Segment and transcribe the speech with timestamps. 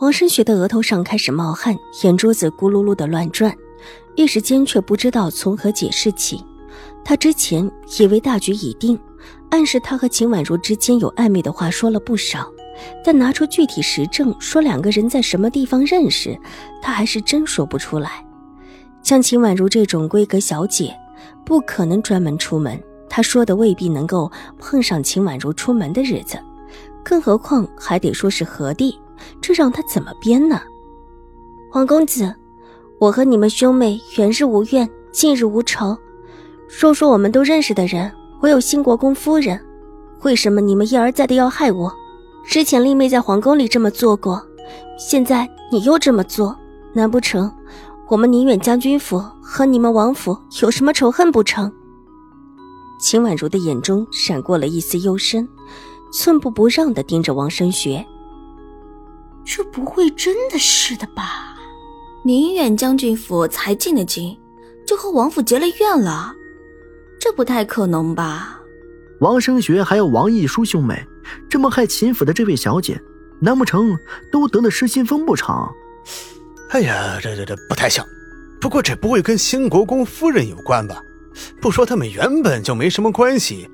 [0.00, 3.52] 王申雪的额头上开始冒汗，眼珠子咕噜噜的乱转，
[4.14, 6.40] 一时间却不知道从何解释起。
[7.04, 8.96] 他之前以为大局已定，
[9.50, 12.48] 暗示他和秦婉如之间有暧昧的话说了不少，
[13.04, 16.38] 但拿出具体实证说两个人在什么地方认识，
[16.80, 18.24] 他还是真说不出来。
[19.02, 20.96] 像秦婉如这种闺阁小姐，
[21.44, 22.80] 不可能专门出门，
[23.10, 24.30] 他说的未必能够
[24.60, 26.38] 碰上秦婉如出门的日子，
[27.02, 28.96] 更何况还得说是何地。
[29.40, 30.60] 这让他怎么编呢？
[31.70, 32.34] 黄公子，
[32.98, 35.96] 我和你们兄妹远日无怨，近日无仇。
[36.68, 38.10] 说说我们都认识的人，
[38.40, 39.58] 我有兴国公夫人，
[40.22, 41.92] 为什么你们一而再的要害我？
[42.44, 44.42] 之前令妹在皇宫里这么做过，
[44.98, 46.56] 现在你又这么做，
[46.94, 47.52] 难不成
[48.08, 51.70] 我们宁远将军府和你们王府有什么仇恨不成？
[52.98, 55.46] 秦婉如的眼中闪过了一丝幽深，
[56.10, 58.04] 寸步不让的盯着王生学。
[59.50, 61.56] 这不会真的是的吧？
[62.22, 64.36] 宁远将军府才进了京，
[64.86, 66.34] 就和王府结了怨了，
[67.18, 68.60] 这不太可能吧？
[69.20, 71.02] 王生学还有王义书兄妹
[71.48, 73.00] 这么害秦府的这位小姐，
[73.40, 73.98] 难不成
[74.30, 75.66] 都得了失心疯不成？
[76.68, 78.06] 哎呀，这这这不太像。
[78.60, 81.02] 不过这不会跟兴国公夫人有关吧？
[81.58, 83.66] 不说他们原本就没什么关系，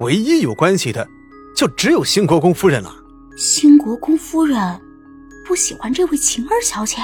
[0.00, 1.06] 唯一有关系的，
[1.54, 2.92] 就只有兴国公夫人了。
[3.36, 4.58] 兴国公夫人。
[5.52, 6.96] 不喜欢这位晴儿小姐。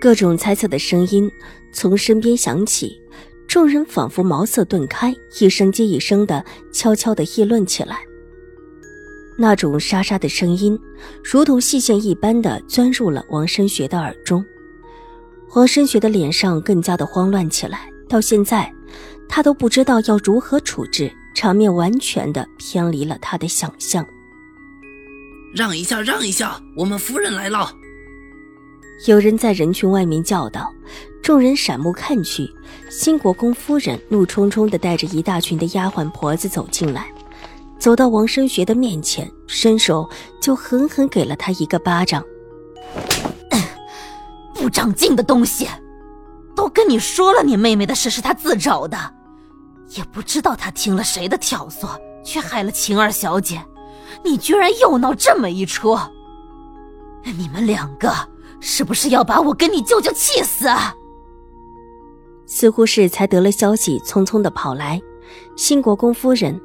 [0.00, 1.30] 各种猜测的声音
[1.70, 2.98] 从身边响起，
[3.46, 7.98] 众人仿佛茅塞顿开，一声接一声的悄悄的议论起来。
[9.36, 10.80] 那种沙沙的声音，
[11.22, 14.42] 如同细线一般的钻入了王申学的耳中。
[15.54, 18.72] 王申学的脸上更加的慌乱起来，到现在，
[19.28, 24.02] 他都不知道要如何处置，场面完全的偏离了他的想象。
[25.54, 27.70] 让一下，让一下，我们夫人来了。
[29.06, 30.68] 有人在人群外面叫道，
[31.22, 32.52] 众人闪目看去，
[32.90, 37.06] 新国公夫人怒冲冲的带着一大群的丫鬟婆子走进来，
[37.78, 40.10] 走到王生学的面前，伸手
[40.40, 42.24] 就狠狠给了他一个巴掌。
[44.54, 45.68] 不长进的东西，
[46.56, 48.98] 都跟你说了，你妹妹的事是她自找的，
[49.90, 53.64] 也不知道她听了谁的挑唆，却害了晴儿小姐。
[54.22, 55.98] 你居然又闹这么一出！
[57.36, 58.12] 你们两个
[58.60, 60.66] 是不是要把我跟你舅舅气死？
[62.46, 65.00] 似乎是才得了消息，匆匆的跑来。
[65.56, 66.60] 新国公夫人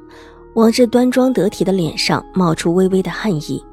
[0.54, 3.64] 往日端庄得体的脸上冒出微微的汗意，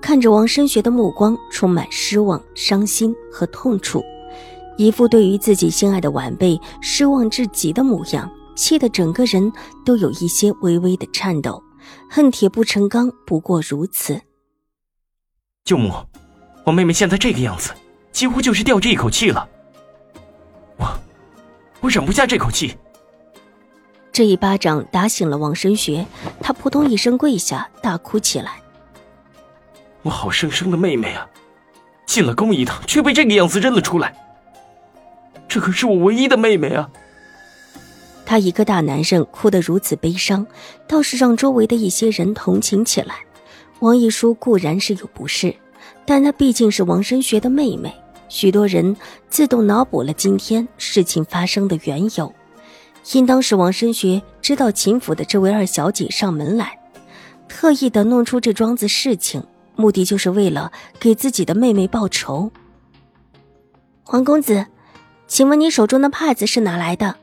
[0.00, 4.02] 看着王申学的目光充满失望、伤心和痛楚，
[4.78, 9.52] 一副对于自己心爱的晚辈失望至极的模样，气得整个人
[9.84, 11.62] 都有一些微微的颤抖。
[12.10, 14.20] 恨铁不成钢，不过如此。
[15.64, 15.92] 舅母，
[16.64, 17.72] 我妹妹现在这个样子，
[18.12, 19.48] 几乎就是吊这一口气了。
[20.76, 20.86] 我，
[21.80, 22.76] 我忍不下这口气。
[24.12, 26.06] 这一巴掌打醒了王生学，
[26.40, 28.62] 他扑通一声跪下，大哭起来。
[30.02, 31.28] 我好生生的妹妹啊，
[32.06, 34.14] 进了宫一趟，却被这个样子扔了出来。
[35.48, 36.90] 这可是我唯一的妹妹啊！
[38.26, 40.44] 他一个大男人哭得如此悲伤，
[40.86, 43.14] 倒是让周围的一些人同情起来。
[43.78, 45.54] 王一书固然是有不是，
[46.04, 47.94] 但他毕竟是王申学的妹妹，
[48.28, 48.96] 许多人
[49.30, 52.34] 自动脑补了今天事情发生的缘由。
[53.12, 56.76] 应当是王申学知道秦府的这位二小姐上门来，
[57.48, 59.44] 特意的弄出这桩子事情，
[59.76, 62.50] 目的就是为了给自己的妹妹报仇。
[64.02, 64.66] 黄公子，
[65.28, 67.14] 请问你手中的帕子是哪来的？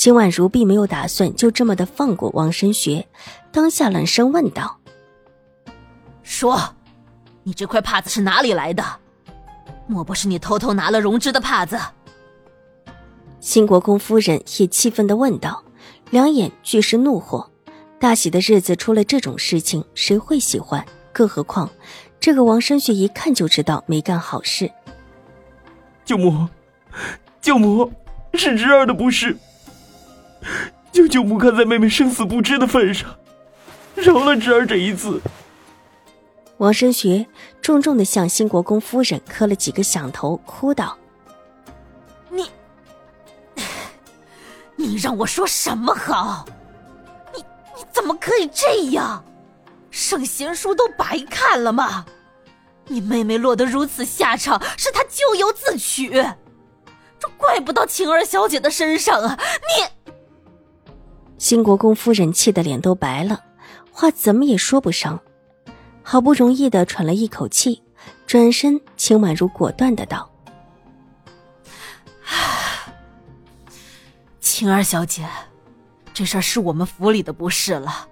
[0.00, 3.08] 秦婉如并没有打算就这么的放过王申学，
[3.50, 4.78] 当下冷声问道
[6.22, 6.56] ：“说，
[7.42, 8.84] 你这块帕子是哪里来的？
[9.88, 11.76] 莫不是你偷偷拿了荣之的帕子？”
[13.40, 15.64] 新国公夫人也气愤的问道，
[16.10, 17.50] 两眼俱是怒火。
[17.98, 20.86] 大喜的日子出了这种事情，谁会喜欢？
[21.12, 21.68] 更何况，
[22.20, 24.70] 这个王申学一看就知道没干好事。
[26.04, 26.48] 舅母，
[27.40, 27.90] 舅母，
[28.34, 29.36] 是侄儿的不是。
[30.92, 33.08] 求舅母看在妹妹生死不知的份上，
[33.94, 35.20] 饶了侄儿这一次。
[36.58, 37.26] 王申学
[37.62, 40.98] 重重的向新国公夫人磕了几个响头，哭道
[42.30, 42.50] ：“你，
[44.74, 46.44] 你让我说什么好？
[47.34, 47.44] 你
[47.76, 49.24] 你怎么可以这样？
[49.90, 52.04] 圣贤书都白看了吗？
[52.86, 56.10] 你妹妹落得如此下场，是她咎由自取，
[57.20, 59.38] 这怪不到晴儿小姐的身上啊！
[59.38, 59.84] 你，
[61.38, 63.40] 兴国公夫人气得脸都白了，
[63.92, 65.18] 话怎么也说不上。
[66.02, 67.80] 好不容易的喘了一口气，
[68.26, 70.28] 转身，秦婉如果断的道
[74.40, 75.28] ：“晴儿小姐，
[76.12, 78.08] 这事儿是我们府里的不是了。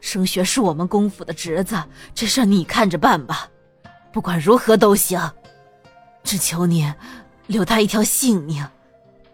[0.00, 1.82] 升学是我们公府的侄子，
[2.14, 3.48] 这事儿你看着办吧。
[4.12, 5.18] 不管如何都行，
[6.22, 6.92] 只求你
[7.46, 8.66] 留他一条性命。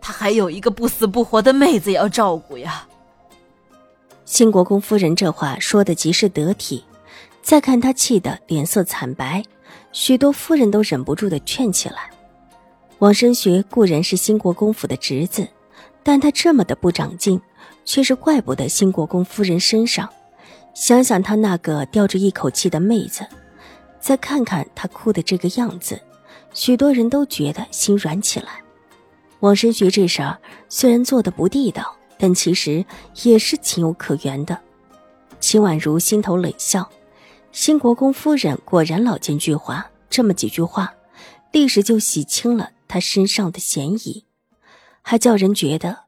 [0.00, 2.87] 他还有一个不死不活的妹子要照顾呀。”
[4.32, 6.82] 新国公夫人这话说的极是得体。
[7.43, 9.44] 再看他气得脸色惨白，
[9.93, 12.08] 许多夫人都忍不住的劝起来。
[13.00, 15.46] 王生学固然是新国公府的侄子，
[16.02, 17.38] 但他这么的不长进，
[17.84, 20.08] 却是怪不得新国公夫人身上。
[20.73, 23.26] 想想他那个吊着一口气的妹子，
[24.00, 26.00] 再看看他哭的这个样子，
[26.55, 28.62] 许多人都觉得心软起来。
[29.40, 30.38] 王生学这事儿
[30.70, 32.86] 虽然做的不地道，但其实
[33.24, 34.56] 也是情有可原的。
[35.40, 36.88] 秦婉如心头冷笑。
[37.50, 40.94] 新国公夫人果然老奸巨猾，这么几句话，
[41.50, 44.24] 立时就洗清了他身上的嫌疑，
[45.02, 46.04] 还叫人觉得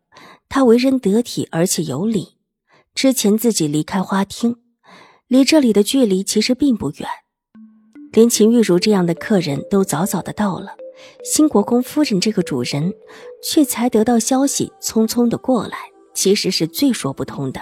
[0.48, 2.36] 他为人得体而且有礼。
[2.94, 4.58] 之前自己离开花厅，
[5.26, 7.08] 离这里的距离其实并不远，
[8.12, 10.76] 连秦玉茹这样的客人都早早的到了，
[11.24, 12.94] 新国公夫人这个主人
[13.42, 15.76] 却才得到消息，匆匆的过来，
[16.14, 17.60] 其实是最说不通的。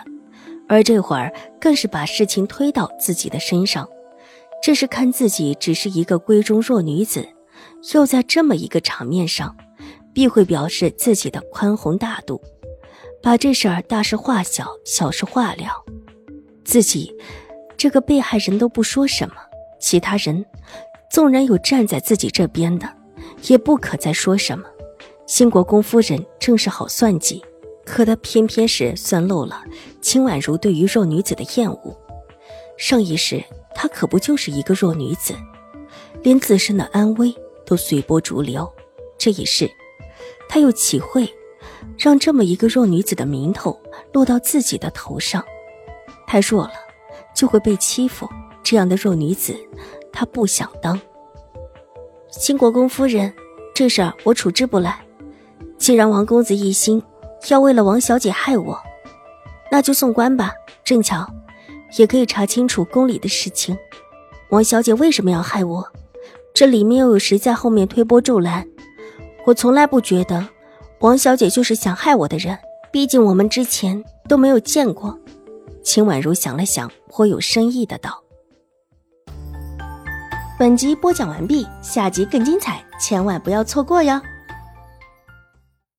[0.69, 3.88] 而这会儿更是把事情推到自己的身上，
[4.62, 7.28] 这是看自己只是一个闺中弱女子，
[7.93, 9.54] 又在这么一个场面上，
[10.14, 12.40] 必会表示自己的宽宏大度，
[13.22, 15.84] 把这事儿大事化小，小事化了。
[16.64, 17.12] 自己
[17.76, 19.34] 这个被害人都不说什么，
[19.81, 20.43] 其他人
[21.10, 22.88] 纵然有站在自己这边的，
[23.49, 24.64] 也不可再说什么。
[25.26, 27.43] 兴国公夫人正是好算计。
[27.93, 29.62] 可他偏偏是算漏了
[30.00, 31.94] 秦婉如对于弱女子的厌恶。
[32.79, 33.44] 上一世，
[33.75, 35.35] 她可不就是一个弱女子，
[36.23, 37.35] 连自身的安危
[37.67, 38.67] 都随波逐流。
[39.19, 39.71] 这一世，
[40.49, 41.29] 他又岂会
[41.99, 43.79] 让这么一个弱女子的名头
[44.15, 45.45] 落到自己的头上？
[46.27, 46.73] 太弱了，
[47.37, 48.27] 就会被欺负。
[48.62, 49.55] 这样的弱女子，
[50.11, 50.99] 他不想当。
[52.31, 53.31] 新国公夫人，
[53.75, 55.05] 这事儿我处置不来。
[55.77, 57.03] 既然王公子一心。
[57.49, 58.79] 要为了王小姐害我，
[59.71, 60.53] 那就送官吧。
[60.85, 61.27] 正巧，
[61.99, 63.77] 也可以查清楚宫里的事情。
[64.50, 65.87] 王小姐为什么要害我？
[66.55, 68.67] 这里面又有谁在后面推波助澜？
[69.47, 70.47] 我从来不觉得
[71.00, 72.59] 王小姐就是想害我的人。
[72.93, 75.19] 毕竟我们之前都没有见过。
[75.83, 78.23] 秦婉如想了想，颇有深意的道
[80.59, 84.21] ：“本集播讲完毕，下集更精彩，千万不要错过哟。”